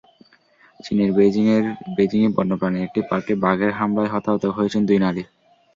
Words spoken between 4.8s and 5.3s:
দুই নারী।